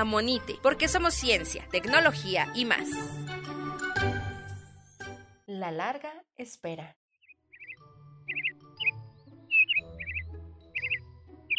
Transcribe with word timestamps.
Amonite, 0.00 0.56
porque 0.62 0.88
somos 0.88 1.14
ciencia, 1.14 1.66
tecnología 1.70 2.48
y 2.54 2.64
más. 2.64 2.88
La 5.46 5.70
larga 5.70 6.12
espera. 6.36 6.96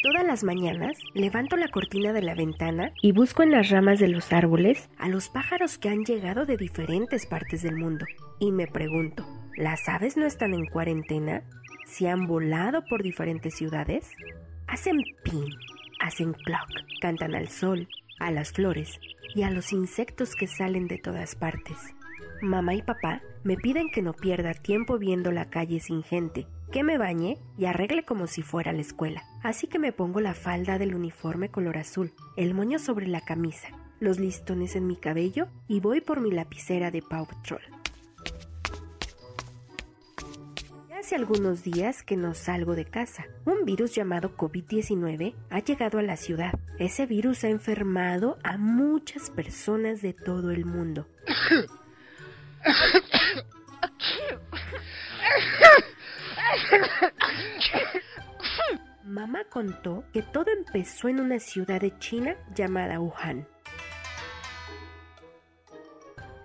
Todas 0.03 0.25
las 0.25 0.43
mañanas 0.43 0.97
levanto 1.13 1.55
la 1.55 1.69
cortina 1.69 2.13
de 2.13 2.21
la 2.21 2.35
ventana 2.35 2.91
y 3.01 3.11
busco 3.13 3.41
en 3.41 3.51
las 3.51 3.69
ramas 3.69 3.99
de 3.99 4.09
los 4.09 4.31
árboles 4.33 4.89
a 4.99 5.07
los 5.07 5.29
pájaros 5.29 5.77
que 5.77 5.89
han 5.89 6.03
llegado 6.03 6.45
de 6.45 6.57
diferentes 6.57 7.25
partes 7.25 7.63
del 7.63 7.75
mundo. 7.75 8.05
Y 8.39 8.51
me 8.51 8.67
pregunto, 8.67 9.25
¿las 9.55 9.87
aves 9.87 10.17
no 10.17 10.25
están 10.25 10.53
en 10.53 10.65
cuarentena? 10.65 11.41
¿Se 11.85 12.09
han 12.09 12.27
volado 12.27 12.83
por 12.85 13.01
diferentes 13.01 13.55
ciudades? 13.55 14.11
Hacen 14.67 15.01
pin, 15.23 15.45
hacen 16.01 16.33
clock, 16.33 16.69
cantan 17.01 17.33
al 17.33 17.47
sol, 17.47 17.87
a 18.19 18.31
las 18.31 18.51
flores 18.51 18.99
y 19.33 19.43
a 19.43 19.51
los 19.51 19.73
insectos 19.73 20.35
que 20.35 20.47
salen 20.47 20.87
de 20.87 20.97
todas 20.97 21.35
partes. 21.35 21.77
Mamá 22.41 22.75
y 22.75 22.81
papá 22.81 23.21
me 23.43 23.57
piden 23.57 23.89
que 23.89 24.01
no 24.01 24.13
pierda 24.13 24.53
tiempo 24.53 24.97
viendo 24.97 25.31
la 25.31 25.49
calle 25.49 25.79
sin 25.79 26.03
gente, 26.03 26.47
que 26.71 26.83
me 26.83 26.97
bañe 26.97 27.37
y 27.57 27.65
arregle 27.65 28.03
como 28.03 28.27
si 28.27 28.41
fuera 28.41 28.73
la 28.73 28.81
escuela. 28.81 29.23
Así 29.43 29.67
que 29.67 29.79
me 29.79 29.93
pongo 29.93 30.19
la 30.19 30.33
falda 30.33 30.77
del 30.77 30.95
uniforme 30.95 31.49
color 31.49 31.77
azul, 31.77 32.13
el 32.37 32.53
moño 32.53 32.79
sobre 32.79 33.07
la 33.07 33.21
camisa, 33.21 33.69
los 33.99 34.19
listones 34.19 34.75
en 34.75 34.87
mi 34.87 34.95
cabello 34.95 35.47
y 35.67 35.79
voy 35.79 36.01
por 36.01 36.21
mi 36.21 36.31
lapicera 36.31 36.91
de 36.91 37.01
Paw. 37.01 37.27
Hace 41.05 41.17
algunos 41.17 41.61
días 41.61 42.01
que 42.01 42.17
no 42.17 42.33
salgo 42.33 42.73
de 42.73 42.85
casa. 42.85 43.27
Un 43.45 43.63
virus 43.63 43.93
llamado 43.93 44.35
COVID-19 44.35 45.35
ha 45.51 45.59
llegado 45.59 45.99
a 45.99 46.01
la 46.01 46.17
ciudad. 46.17 46.57
Ese 46.79 47.05
virus 47.05 47.43
ha 47.43 47.49
enfermado 47.49 48.39
a 48.41 48.57
muchas 48.57 49.29
personas 49.29 50.01
de 50.01 50.13
todo 50.13 50.49
el 50.49 50.65
mundo. 50.65 51.07
Mamá 59.03 59.43
contó 59.47 60.05
que 60.11 60.23
todo 60.23 60.47
empezó 60.49 61.07
en 61.07 61.19
una 61.19 61.37
ciudad 61.37 61.81
de 61.81 61.95
China 61.99 62.35
llamada 62.55 62.99
Wuhan. 62.99 63.47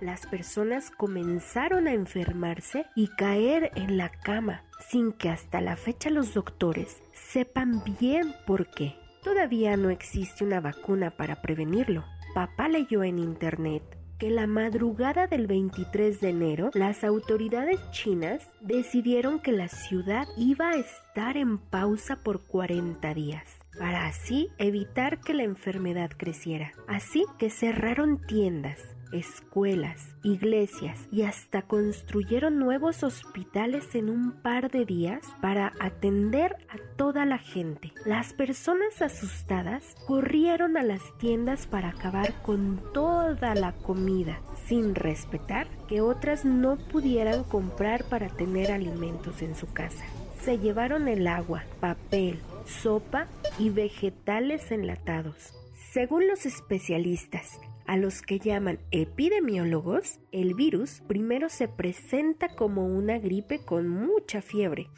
Las 0.01 0.27
personas 0.27 0.91
comenzaron 0.91 1.87
a 1.87 1.93
enfermarse 1.93 2.87
y 2.95 3.09
caer 3.09 3.71
en 3.75 3.99
la 3.99 4.09
cama 4.09 4.65
sin 4.89 5.13
que 5.13 5.29
hasta 5.29 5.61
la 5.61 5.77
fecha 5.77 6.09
los 6.09 6.33
doctores 6.33 7.03
sepan 7.13 7.83
bien 8.01 8.35
por 8.47 8.71
qué. 8.71 8.97
Todavía 9.23 9.77
no 9.77 9.91
existe 9.91 10.43
una 10.45 10.61
vacuna 10.61 11.11
para 11.11 11.43
prevenirlo. 11.43 12.05
Papá 12.35 12.69
leyó 12.69 13.05
en 13.05 13.19
internet 13.19 13.83
que 14.19 14.31
la 14.31 14.47
madrugada 14.47 15.27
del 15.27 15.47
23 15.47 16.21
de 16.21 16.29
enero 16.29 16.71
las 16.75 17.05
autoridades 17.05 17.79
chinas 17.91 18.49
decidieron 18.61 19.41
que 19.41 19.53
la 19.53 19.69
ciudad 19.69 20.27
iba 20.37 20.71
a 20.71 20.77
estar 20.77 21.37
en 21.37 21.59
pausa 21.59 22.17
por 22.17 22.43
40 22.47 23.15
días 23.15 23.61
para 23.79 24.07
así 24.07 24.51
evitar 24.59 25.21
que 25.21 25.33
la 25.33 25.43
enfermedad 25.43 26.11
creciera. 26.17 26.73
Así 26.87 27.25
que 27.39 27.49
cerraron 27.49 28.21
tiendas, 28.27 28.79
escuelas, 29.13 30.15
iglesias 30.23 31.09
y 31.11 31.23
hasta 31.23 31.63
construyeron 31.63 32.59
nuevos 32.59 33.03
hospitales 33.03 33.95
en 33.95 34.11
un 34.11 34.33
par 34.33 34.71
de 34.71 34.85
días 34.85 35.21
para 35.41 35.73
atender 35.81 36.57
a 36.69 36.79
toda 36.97 37.25
la 37.25 37.39
gente. 37.39 37.93
Las 38.05 38.33
personas 38.33 39.03
asustadas 39.03 39.95
corrieron 40.07 40.77
a 40.77 40.83
las 40.83 41.03
tiendas 41.19 41.67
para 41.67 41.91
acabar 41.91 42.35
con 42.43 42.81
toda 42.93 43.55
la 43.55 43.73
comida, 43.73 44.41
sin 44.67 44.95
respetar 44.95 45.67
que 45.89 46.01
otras 46.01 46.45
no 46.45 46.77
pudieran 46.77 47.45
comprar 47.45 48.05
para 48.05 48.29
tener 48.29 48.71
alimentos 48.73 49.43
en 49.43 49.55
su 49.55 49.73
casa. 49.73 50.05
Se 50.43 50.59
llevaron 50.59 51.09
el 51.09 51.27
agua, 51.27 51.65
papel, 51.81 52.39
sopa 52.65 53.27
y 53.59 53.71
vegetales 53.71 54.71
enlatados. 54.71 55.53
Según 55.93 56.29
los 56.29 56.47
especialistas, 56.47 57.61
a 57.91 57.97
los 57.97 58.23
que 58.23 58.39
llaman 58.39 58.79
epidemiólogos, 58.93 60.21
el 60.31 60.55
virus 60.55 61.03
primero 61.09 61.49
se 61.49 61.67
presenta 61.67 62.55
como 62.55 62.87
una 62.87 63.19
gripe 63.19 63.65
con 63.65 63.89
mucha 63.89 64.43
fiebre. 64.43 64.89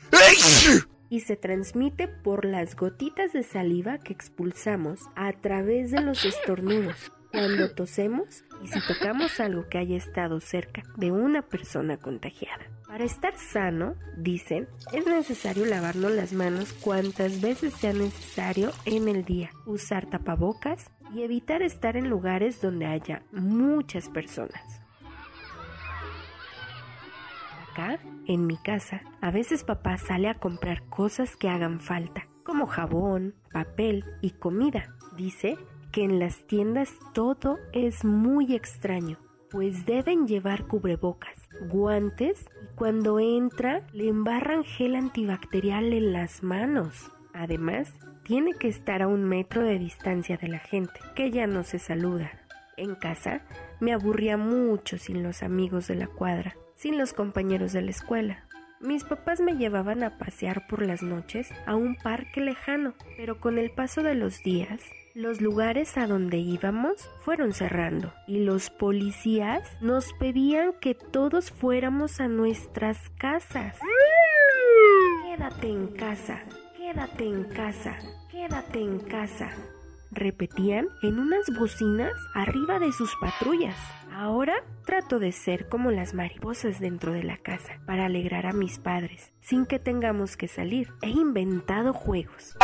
Y 1.09 1.21
se 1.21 1.37
transmite 1.37 2.07
por 2.07 2.45
las 2.45 2.77
gotitas 2.77 3.33
de 3.33 3.45
saliva 3.45 3.97
que 3.97 4.13
expulsamos 4.13 5.01
a 5.17 5.33
través 5.33 5.91
de 5.91 6.03
los 6.03 6.27
estornudos. 6.27 7.13
Cuando 7.31 7.75
tosemos 7.75 8.45
y 8.63 8.67
si 8.67 8.79
tocamos 8.87 9.41
algo 9.41 9.67
que 9.71 9.79
haya 9.79 9.97
estado 9.97 10.39
cerca 10.41 10.83
de 10.99 11.13
una 11.13 11.41
persona 11.41 11.97
contagiada. 11.97 12.67
Para 12.87 13.05
estar 13.05 13.39
sano, 13.39 13.95
dicen, 14.19 14.69
es 14.93 15.07
necesario 15.07 15.65
lavarnos 15.65 16.13
las 16.13 16.35
manos 16.35 16.75
cuantas 16.75 17.41
veces 17.41 17.73
sea 17.73 17.95
necesario 17.95 18.71
en 18.85 19.09
el 19.09 19.25
día, 19.25 19.51
usar 19.65 20.11
tapabocas 20.11 20.91
y 21.15 21.23
evitar 21.23 21.63
estar 21.63 21.97
en 21.97 22.09
lugares 22.09 22.61
donde 22.61 22.87
haya 22.87 23.23
muchas 23.33 24.09
personas. 24.09 24.81
Acá, 27.71 27.99
en 28.27 28.47
mi 28.47 28.57
casa, 28.57 29.03
a 29.21 29.31
veces 29.31 29.65
papá 29.65 29.97
sale 29.97 30.29
a 30.29 30.39
comprar 30.39 30.85
cosas 30.89 31.37
que 31.37 31.49
hagan 31.49 31.81
falta, 31.81 32.29
como 32.45 32.67
jabón, 32.67 33.35
papel 33.53 34.05
y 34.21 34.33
comida. 34.33 34.95
Dice 35.17 35.57
que 35.91 36.05
en 36.05 36.19
las 36.19 36.47
tiendas 36.47 36.91
todo 37.13 37.59
es 37.73 38.05
muy 38.05 38.55
extraño, 38.55 39.19
pues 39.51 39.87
deben 39.87 40.27
llevar 40.27 40.67
cubrebocas, 40.67 41.49
guantes 41.69 42.47
y 42.63 42.75
cuando 42.75 43.21
entra 43.21 43.87
le 43.93 44.09
embarran 44.09 44.65
gel 44.65 44.95
antibacterial 44.95 45.93
en 45.93 46.13
las 46.13 46.43
manos. 46.43 47.11
Además, 47.35 47.95
tiene 48.25 48.53
que 48.55 48.69
estar 48.69 49.03
a 49.03 49.09
un 49.09 49.25
metro 49.25 49.63
de 49.63 49.79
distancia 49.79 50.37
de 50.37 50.49
la 50.49 50.59
gente, 50.59 51.01
que 51.15 51.31
ya 51.31 51.47
no 51.47 51.65
se 51.65 51.79
saluda. 51.79 52.31
En 52.77 52.95
casa 52.95 53.43
me 53.81 53.93
aburría 53.93 54.37
mucho 54.37 54.99
sin 54.99 55.23
los 55.23 55.43
amigos 55.43 55.89
de 55.89 55.97
la 55.97 56.07
cuadra, 56.07 56.57
sin 56.75 56.99
los 56.99 57.13
compañeros 57.13 57.73
de 57.73 57.83
la 57.83 57.91
escuela. 57.91 58.45
Mis 58.81 59.05
papás 59.05 59.41
me 59.41 59.57
llevaban 59.57 60.03
a 60.03 60.19
pasear 60.19 60.67
por 60.67 60.83
las 60.83 61.03
noches 61.03 61.49
a 61.67 61.77
un 61.77 61.95
parque 61.95 62.41
lejano, 62.41 62.95
pero 63.17 63.39
con 63.39 63.59
el 63.59 63.71
paso 63.71 64.03
de 64.03 64.17
los 64.17 64.43
días 64.43 64.83
los 65.15 65.43
lugares 65.43 65.99
a 65.99 66.07
donde 66.07 66.39
íbamos 66.39 67.11
fueron 67.21 67.53
cerrando 67.53 68.15
y 68.27 68.45
los 68.45 68.71
policías 68.71 69.77
nos 69.83 70.13
pedían 70.15 70.73
que 70.81 70.95
todos 70.95 71.51
fuéramos 71.51 72.19
a 72.19 72.29
nuestras 72.29 72.99
casas. 73.19 73.79
Quédate 75.27 75.69
en 75.69 75.89
casa, 75.89 76.43
quédate 76.93 77.25
en 77.25 77.45
casa, 77.45 77.97
quédate 78.31 78.79
en 78.79 78.99
casa. 78.99 79.51
Repetían 80.11 80.89
en 81.03 81.19
unas 81.19 81.47
bocinas 81.59 82.13
arriba 82.35 82.79
de 82.79 82.93
sus 82.93 83.17
patrullas. 83.17 83.77
Ahora 84.13 84.63
trato 84.85 85.19
de 85.19 85.33
ser 85.33 85.71
como 85.71 85.91
las 85.91 86.13
mariposas 86.13 86.81
dentro 86.81 87.15
de 87.15 87.23
la 87.23 87.39
casa 87.39 87.81
para 87.87 88.05
alegrar 88.05 88.45
a 88.45 88.53
mis 88.53 88.79
padres 88.79 89.33
sin 89.41 89.65
que 89.65 89.79
tengamos 89.79 90.37
que 90.37 90.49
salir. 90.49 90.93
He 91.01 91.09
inventado 91.09 91.95
juegos 91.95 92.59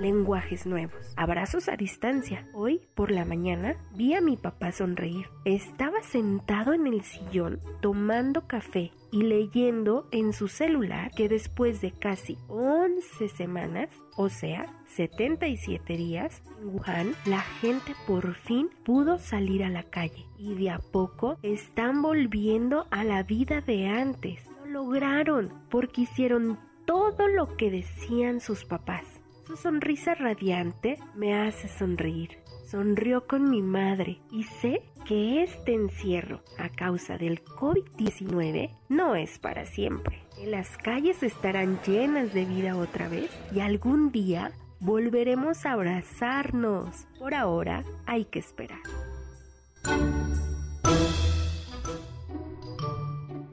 lenguajes 0.00 0.66
nuevos, 0.66 1.12
abrazos 1.16 1.68
a 1.68 1.76
distancia. 1.76 2.48
Hoy, 2.52 2.88
por 2.94 3.10
la 3.10 3.24
mañana, 3.24 3.76
vi 3.94 4.14
a 4.14 4.20
mi 4.20 4.36
papá 4.36 4.72
sonreír. 4.72 5.26
Estaba 5.44 6.02
sentado 6.02 6.72
en 6.72 6.86
el 6.86 7.02
sillón 7.02 7.60
tomando 7.80 8.46
café 8.46 8.92
y 9.12 9.22
leyendo 9.22 10.08
en 10.12 10.32
su 10.32 10.48
celular 10.48 11.10
que 11.16 11.28
después 11.28 11.80
de 11.80 11.92
casi 11.92 12.38
11 12.48 13.28
semanas, 13.28 13.90
o 14.16 14.28
sea, 14.28 14.66
77 14.86 15.96
días, 15.96 16.42
en 16.60 16.68
Wuhan, 16.68 17.14
la 17.26 17.40
gente 17.40 17.94
por 18.06 18.34
fin 18.34 18.70
pudo 18.84 19.18
salir 19.18 19.64
a 19.64 19.68
la 19.68 19.82
calle 19.82 20.26
y 20.38 20.54
de 20.54 20.70
a 20.70 20.78
poco 20.78 21.38
están 21.42 22.02
volviendo 22.02 22.86
a 22.90 23.04
la 23.04 23.22
vida 23.22 23.60
de 23.60 23.88
antes. 23.88 24.42
Lo 24.66 24.84
lograron 24.84 25.52
porque 25.70 26.02
hicieron 26.02 26.58
todo 26.86 27.28
lo 27.28 27.56
que 27.56 27.70
decían 27.70 28.40
sus 28.40 28.64
papás. 28.64 29.04
Su 29.50 29.56
sonrisa 29.56 30.14
radiante 30.14 30.96
me 31.16 31.34
hace 31.34 31.66
sonreír. 31.66 32.38
Sonrió 32.70 33.26
con 33.26 33.50
mi 33.50 33.62
madre 33.62 34.20
y 34.30 34.44
sé 34.44 34.84
que 35.04 35.42
este 35.42 35.74
encierro 35.74 36.40
a 36.56 36.68
causa 36.68 37.18
del 37.18 37.42
COVID-19 37.42 38.70
no 38.88 39.16
es 39.16 39.40
para 39.40 39.66
siempre. 39.66 40.22
las 40.46 40.78
calles 40.78 41.24
estarán 41.24 41.80
llenas 41.82 42.32
de 42.32 42.44
vida 42.44 42.76
otra 42.76 43.08
vez 43.08 43.28
y 43.52 43.58
algún 43.58 44.12
día 44.12 44.52
volveremos 44.78 45.66
a 45.66 45.72
abrazarnos. 45.72 47.08
Por 47.18 47.34
ahora 47.34 47.82
hay 48.06 48.26
que 48.26 48.38
esperar. 48.38 48.78